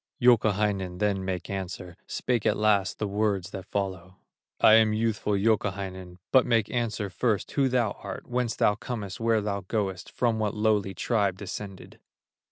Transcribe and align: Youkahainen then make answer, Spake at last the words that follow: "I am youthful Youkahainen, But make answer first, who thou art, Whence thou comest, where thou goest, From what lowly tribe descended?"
Youkahainen 0.19 0.97
then 0.97 1.23
make 1.23 1.47
answer, 1.47 1.95
Spake 2.07 2.43
at 2.47 2.57
last 2.57 2.97
the 2.97 3.07
words 3.07 3.51
that 3.51 3.67
follow: 3.67 4.15
"I 4.59 4.73
am 4.73 4.93
youthful 4.93 5.33
Youkahainen, 5.37 6.17
But 6.31 6.43
make 6.47 6.71
answer 6.71 7.11
first, 7.11 7.51
who 7.51 7.69
thou 7.69 7.91
art, 8.01 8.25
Whence 8.25 8.55
thou 8.55 8.73
comest, 8.73 9.19
where 9.19 9.41
thou 9.41 9.61
goest, 9.67 10.11
From 10.11 10.39
what 10.39 10.55
lowly 10.55 10.95
tribe 10.95 11.37
descended?" 11.37 11.99